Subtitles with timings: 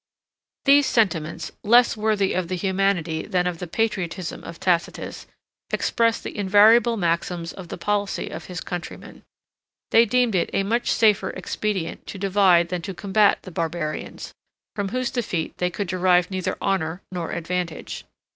[0.65, 5.27] 80—These sentiments, less worthy of the humanity than of the patriotism of Tacitus,
[5.69, 9.21] express the invariable maxims of the policy of his countrymen.
[9.91, 14.33] They deemed it a much safer expedient to divide than to combat the barbarians,
[14.75, 18.03] from whose defeat they could derive neither honor nor advantage.